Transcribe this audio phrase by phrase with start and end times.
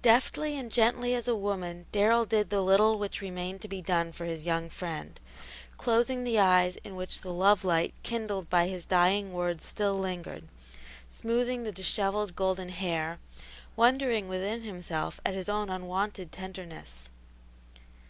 [0.00, 4.10] Deftly and gently as a woman Darrell did the little which remained to be done
[4.10, 5.20] for his young friend,
[5.76, 10.48] closing the eyes in which the love light kindled by his dying words still lingered,
[11.10, 13.18] smoothing the dishevelled golden hair,
[13.76, 17.10] wondering within himself at his own unwonted tenderness.